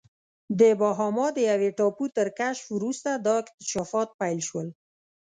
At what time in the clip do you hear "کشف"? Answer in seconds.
2.39-2.65